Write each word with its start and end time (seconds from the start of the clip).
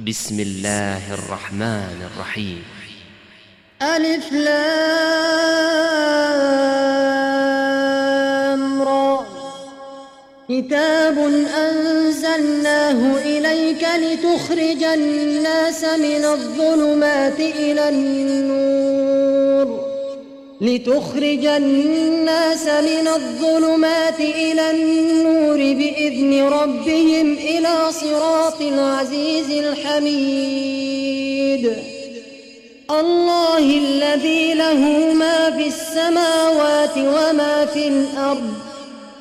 بسم 0.00 0.40
الله 0.40 1.14
الرحمن 1.14 2.10
الرحيم 2.10 2.62
ألف 3.82 4.32
لام 4.32 4.52
را 8.82 9.26
كتاب 10.48 11.18
أنزلناه 11.58 13.16
إليك 13.18 13.86
لتخرج 13.96 14.82
الناس 14.82 15.84
من 15.84 16.24
الظلمات 16.24 17.40
إلى 17.40 17.88
النور 17.88 19.13
لتخرج 20.60 21.46
الناس 21.46 22.66
من 22.66 23.08
الظلمات 23.08 24.20
إلى 24.20 24.70
النور 24.70 25.56
بإذن 25.56 26.42
ربهم 26.42 27.32
إلى 27.32 27.74
صراط 27.90 28.60
العزيز 28.60 29.50
الحميد. 29.50 30.34
الله 32.90 33.58
الذي 33.58 34.54
له 34.54 35.12
ما 35.14 35.50
في 35.50 35.66
السماوات 35.66 36.98
وما 36.98 37.66
في 37.74 37.88
الأرض 37.88 38.52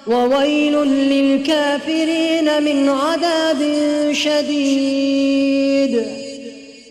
وويل 0.07 0.73
للكافرين 0.83 2.63
من 2.63 2.89
عذاب 2.89 3.83
شديد. 4.11 6.22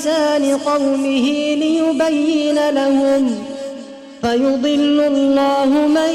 بلسان 0.00 0.58
قومه 0.58 1.26
ليبين 1.54 2.68
لهم 2.70 3.44
فيضل 4.22 5.00
الله 5.00 5.66
من 5.66 6.14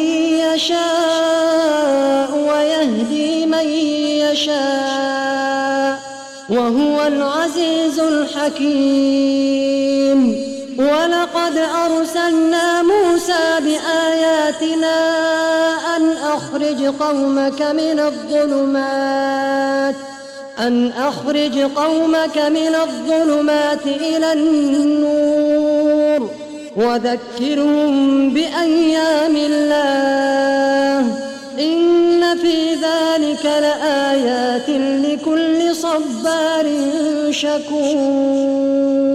يشاء 0.53 2.29
ويهدي 2.49 3.45
من 3.45 3.69
يشاء 4.25 5.99
وهو 6.49 7.07
العزيز 7.07 7.99
الحكيم. 7.99 9.25
ولقد 10.77 11.57
أرسلنا 11.85 12.81
موسى 12.81 13.59
بآياتنا 13.59 14.97
أن 15.97 16.11
أخرج 16.17 16.85
قومك 16.85 17.61
من 17.61 17.99
الظلمات 17.99 19.95
أن 20.59 20.91
أخرج 20.91 21.59
قومك 21.59 22.37
من 22.37 22.75
الظلمات 22.75 23.85
إلى 23.85 24.33
النور 24.33 26.29
وذكرهم 26.75 28.33
بأيام 28.33 29.35
الله 29.35 30.99
إن 31.59 32.37
في 32.37 32.73
ذلك 32.73 33.45
لآيات 33.45 34.69
لكل 34.69 35.75
صبار 35.75 36.65
شكور 37.31 39.14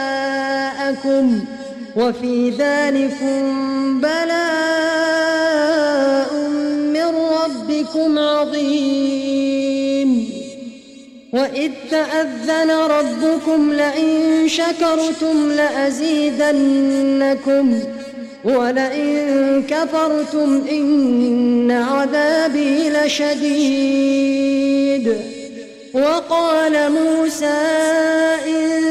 وفي 1.95 2.49
ذلكم 2.49 3.41
بلاء 4.01 4.41
من 6.93 7.09
ربكم 7.41 8.19
عظيم. 8.19 10.11
وإذ 11.33 11.71
تأذن 11.91 12.71
ربكم 12.71 13.73
لئن 13.73 14.47
شكرتم 14.47 15.51
لأزيدنكم 15.51 16.59
ولئن 18.43 19.63
كفرتم 19.69 20.61
إن 20.71 21.71
عذابي 21.71 22.89
لشديد. 22.89 24.21
وقال 25.93 26.91
موسى 26.91 27.61
إن 28.47 28.90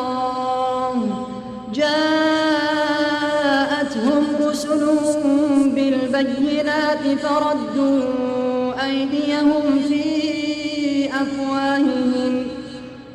جاءتهم 3.01 4.23
رسلهم 4.41 5.71
بالبينات 5.75 7.03
فردوا 7.23 8.01
أيديهم 8.85 9.65
في 9.87 10.03
أفواههم 11.21 12.33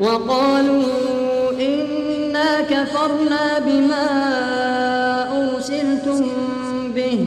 وقالوا 0.00 0.84
إنا 1.60 2.60
كفرنا 2.70 3.58
بما 3.66 4.06
أرسلتم 5.38 6.30
به 6.94 7.26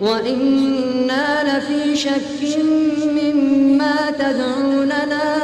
وإنا 0.00 1.26
لفي 1.58 1.96
شك 1.96 2.58
مما 3.04 4.10
تدعوننا 4.18 5.43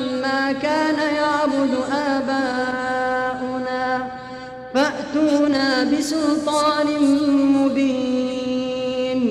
بسلطان 6.01 6.87
مبين. 7.57 9.21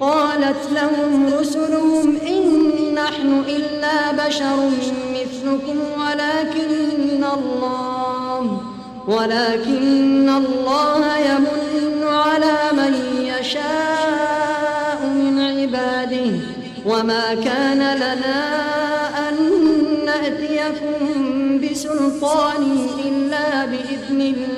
قالت 0.00 0.62
لهم 0.72 1.34
رسلهم 1.40 2.16
إن 2.26 2.42
نحن 2.94 3.42
إلا 3.48 4.26
بشر 4.26 4.70
مثلكم 5.14 5.78
ولكن 6.00 7.24
الله 7.38 8.60
ولكن 9.08 10.28
الله 10.28 11.18
يمن 11.18 12.02
على 12.06 12.58
من 12.72 12.94
يشاء 13.22 14.98
من 15.06 15.40
عباده. 15.40 16.30
وما 16.86 17.34
كان 17.34 17.96
لنا 17.96 18.40
أن 19.28 19.36
نأتيكم 20.06 21.00
بسلطان 21.60 22.62
إلا 23.06 23.66
بإذن 23.66 24.20
الله. 24.20 24.57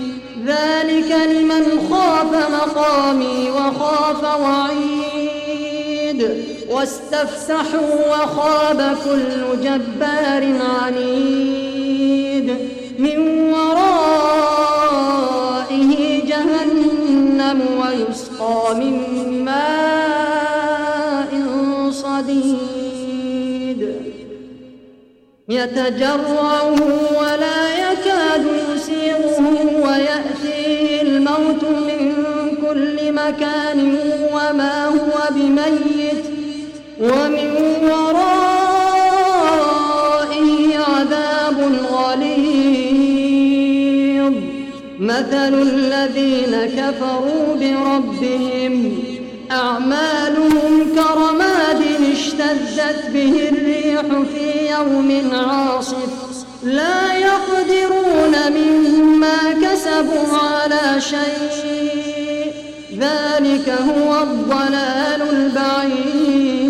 ذلك 0.45 1.11
لمن 1.11 1.63
خاف 1.91 2.31
مقامي 2.51 3.49
وخاف 3.51 4.23
وعيد. 4.39 6.29
واستفسحوا 6.69 7.95
وخاب 8.09 8.97
كل 9.05 9.61
جبار 9.63 10.43
عنيد. 10.81 12.57
من 12.99 13.17
ورائه 13.53 14.61
جهنم 16.25 17.59
ويسقى 17.81 18.75
من 18.75 18.95
ماء 19.45 21.31
صديد. 21.91 22.61
يتجرعه 25.49 26.75
مكان 33.31 33.79
وما 34.33 34.85
هو 34.85 35.15
بميت 35.31 36.25
ومن 36.99 37.51
ورائه 37.83 38.31
عذاب 40.77 41.57
غليظ. 41.91 43.11
مثل 44.99 45.53
الذين 45.61 46.53
كفروا 46.77 47.55
بربهم 47.59 48.73
أعمالهم 49.51 50.71
كرماد 50.95 51.81
اشتدت 52.11 53.01
به 53.13 53.49
الريح 53.49 54.05
في 54.33 54.47
يوم 54.71 55.09
عاصف. 55.33 56.11
لا 56.63 57.13
يقدرون 57.13 58.35
مما 58.49 59.39
كسبوا 59.63 60.37
على 60.37 61.01
شيء. 61.01 62.00
ذلك 63.01 63.67
هو 63.69 64.23
الضلال 64.23 65.21
البعيد. 65.29 66.61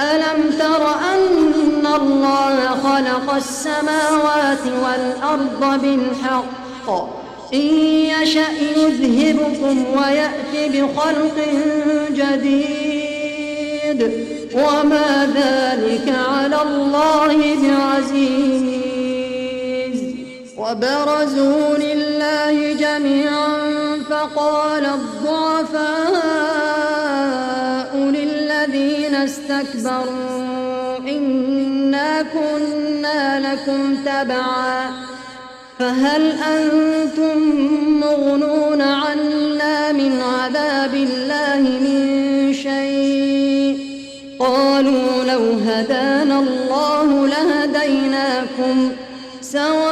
ألم 0.00 0.38
تر 0.58 0.82
أن 1.14 1.86
الله 1.86 2.56
خلق 2.66 3.34
السماوات 3.34 4.64
والأرض 4.84 5.62
بالحق؟ 5.82 6.88
إن 7.54 7.66
يشأ 8.22 8.50
يذهبكم 8.76 9.84
ويأتي 9.96 10.62
بخلق 10.68 11.36
جديد. 12.10 14.00
وما 14.54 15.10
ذلك 15.34 16.06
على 16.28 16.58
الله 16.62 17.36
بعزيز. 17.62 18.82
وبرزوا 20.58 21.76
لله 21.78 22.56
جميعا. 22.72 23.61
فقال 24.12 24.86
الضعفاء 24.86 25.86
للذين 27.96 29.14
استكبروا 29.14 30.98
إنا 30.98 32.22
كنا 32.22 33.40
لكم 33.40 33.96
تبعا 34.04 34.90
فهل 35.78 36.32
أنتم 36.32 37.38
مغنون 38.00 38.82
عنا 38.82 39.92
من 39.92 40.20
عذاب 40.20 40.94
الله 40.94 41.60
من 41.60 42.52
شيء؟ 42.52 43.92
قالوا 44.38 45.24
لو 45.24 45.42
هدانا 45.66 46.38
الله 46.40 47.28
لهديناكم 47.28 48.92
سواء 49.40 49.91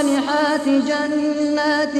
الصالحات 0.00 0.68
جنات 0.68 1.94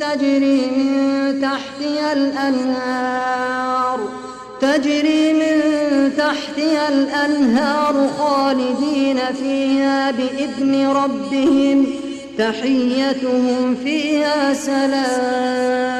تجري 0.00 0.66
من 0.66 1.40
تحتها 1.42 2.12
الأنهار 2.12 3.98
تجري 4.60 5.32
من 5.32 5.60
تحتها 6.16 6.88
الأنهار 6.88 8.08
خالدين 8.18 9.18
فيها 9.42 10.10
بإذن 10.10 10.86
ربهم 10.86 11.86
تحيتهم 12.38 13.76
فيها 13.84 14.54
سلام. 14.54 15.99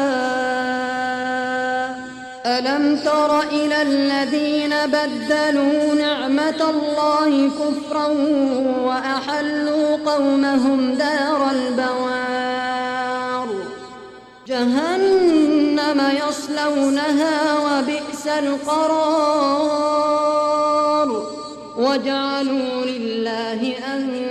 ألم 2.45 2.95
تر 3.05 3.41
إلى 3.41 3.81
الذين 3.81 4.75
بدلوا 4.85 5.95
نعمة 5.95 6.69
الله 6.69 7.49
كفرا 7.49 8.07
وأحلوا 8.85 9.97
قومهم 10.05 10.93
دار 10.93 11.51
البوار؟ 11.51 13.47
جهنم 14.47 16.11
يصلونها 16.29 17.57
وبئس 17.59 18.27
القرار. 18.27 19.91
وجعلوا 21.77 22.85
لله 22.85 23.75
أندادا 23.93 24.30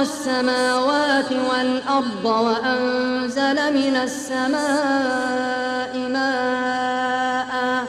السماوات 0.00 1.32
والأرض 1.32 2.24
وأنزل 2.24 3.74
من 3.74 3.96
السماء 3.96 5.98
ماء 5.98 7.84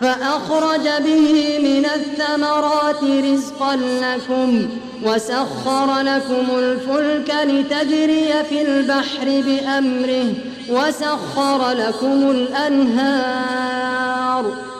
فأخرج 0.00 0.88
به 1.04 1.58
من 1.62 1.86
الثمرات 1.86 3.04
رزقا 3.04 3.76
لكم 3.76 4.68
وسخر 5.04 6.00
لكم 6.00 6.46
الفلك 6.58 7.34
لتجري 7.44 8.44
في 8.48 8.62
البحر 8.62 9.24
بأمره 9.24 10.34
وسخر 10.70 11.70
لكم 11.70 12.30
الأنهار 12.30 13.98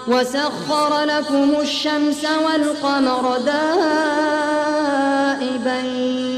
وسخر 0.09 1.01
لكم 1.05 1.61
الشمس 1.61 2.25
والقمر 2.45 3.39
دائبين 5.39 6.38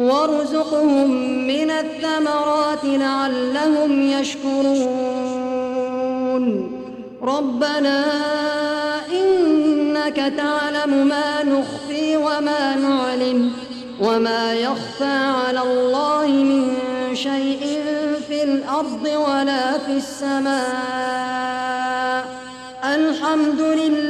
وارزقهم 0.00 1.10
من 1.46 1.70
الثمرات 1.70 2.84
لعلهم 2.84 4.02
يشكرون. 4.02 5.10
ربنا 7.22 8.04
إنك 9.12 10.16
تعلم 10.16 11.06
ما 11.06 11.42
نخفي 11.42 12.16
وما 12.16 12.76
نعلم 12.76 13.52
وما 14.00 14.54
يخفى 14.54 15.18
على 15.44 15.62
الله 15.62 16.26
من 16.26 16.76
شيء 17.14 17.82
في 18.28 18.42
الأرض 18.42 19.04
ولا 19.04 19.78
في 19.78 19.92
السماء. 19.92 21.30
الحمد 22.84 23.60
لله 23.60 24.09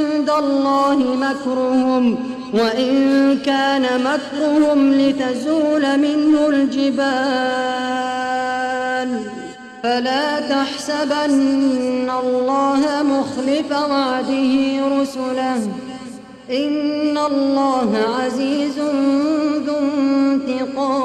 وعند 0.21 0.43
الله 0.43 0.97
مكرهم 1.15 2.15
وإن 2.53 2.93
كان 3.45 3.85
مكرهم 4.03 4.93
لتزول 4.93 5.97
منه 5.99 6.47
الجبال. 6.47 7.01
فلا 9.83 10.39
تحسبن 10.39 12.09
الله 12.23 13.03
مخلف 13.03 13.71
وعده 13.71 14.79
رسله. 15.01 15.69
إن 16.51 17.17
الله 17.17 17.97
عزيز 18.19 18.79
ذو 19.65 19.77
انتقام. 19.77 21.01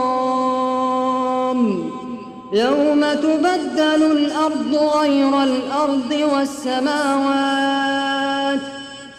يوم 2.53 3.01
تبدل 3.01 4.03
الأرض 4.13 4.75
غير 4.99 5.43
الأرض 5.43 6.13
والسماوات. 6.33 8.16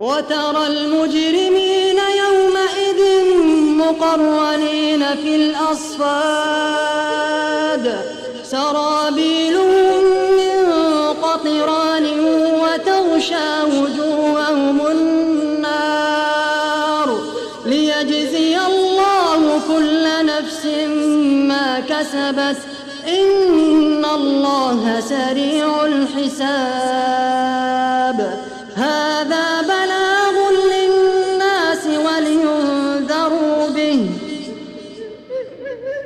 وترى 0.00 0.66
المجرمين 0.66 1.98
يومئذ 2.24 3.00
مقرنين 3.76 5.02
في 5.22 5.36
الأصفاد. 5.36 6.10
سرابيلهم 8.44 10.04
من 10.40 10.56
قطران 11.22 12.06
وتغشى 12.60 13.62
وجوههم 13.62 14.86
النار. 14.86 15.88
ليجزي 17.66 18.58
الله 18.66 19.60
كل 19.68 20.26
نفس 20.26 20.66
ما 21.48 21.80
كسبت. 21.80 22.56
إن 23.08 24.04
الله 24.04 25.00
سريع 25.00 25.84
الحساب. 25.84 26.90
هذا 28.80 29.62
بلاغ 29.62 30.36
للناس 30.72 31.84
ولينذروا 31.86 33.68
به. 33.68 34.10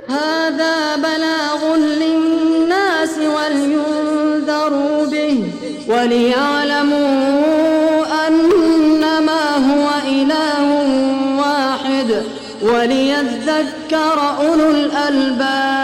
هذا 0.08 0.96
بلاغ 0.96 1.76
للناس 1.76 3.18
ولينذروا 3.18 5.06
به. 5.06 5.44
وليعلموا 5.88 7.06
أنما 8.28 9.44
هو 9.70 9.88
إله 10.08 10.66
واحد. 11.38 12.22
وليذكر 12.62 14.18
أولو 14.40 14.70
الألباب. 14.70 15.83